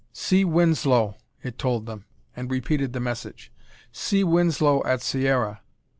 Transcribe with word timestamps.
"See 0.13 0.43
Winslow," 0.43 1.17
it 1.43 1.59
told 1.59 1.85
them, 1.85 2.05
and 2.35 2.49
repeated 2.49 2.93
the 2.93 2.99
message: 2.99 3.51
"See 3.91 4.23
Winslow 4.23 4.83
at 4.83 5.03
Sierra...." 5.03 5.61